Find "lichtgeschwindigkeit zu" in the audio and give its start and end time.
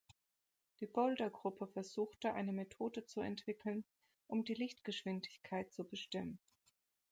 4.55-5.83